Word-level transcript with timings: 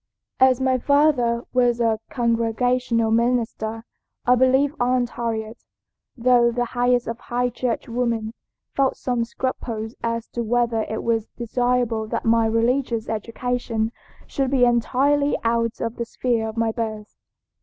"As 0.39 0.59
my 0.59 0.79
father 0.79 1.43
was 1.53 1.79
a 1.79 1.99
Congregational 2.09 3.11
minister, 3.11 3.85
I 4.25 4.33
believe 4.33 4.75
Aunt 4.79 5.11
Harriet, 5.11 5.63
though 6.17 6.49
the 6.51 6.65
highest 6.65 7.07
of 7.07 7.19
High 7.19 7.51
Church 7.51 7.87
women, 7.87 8.33
felt 8.73 8.97
some 8.97 9.23
scruples 9.23 9.93
as 10.03 10.27
to 10.29 10.41
whether 10.41 10.87
it 10.89 11.03
was 11.03 11.29
desirable 11.37 12.07
that 12.07 12.25
my 12.25 12.47
religious 12.47 13.09
education 13.09 13.91
should 14.25 14.49
be 14.49 14.65
entirely 14.65 15.37
out 15.43 15.79
of 15.79 15.97
the 15.97 16.05
sphere 16.05 16.49
of 16.49 16.57
my 16.57 16.71
birth. 16.71 17.15